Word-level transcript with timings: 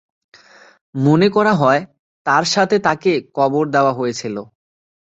মনে 0.95 1.27
করা 1.29 1.53
হয় 1.53 1.81
তার 2.25 2.43
সাথে 2.53 2.75
তাকে 2.87 3.11
কবর 3.35 3.63
দেওয়া 3.75 3.93
হয়েছিল। 3.93 4.35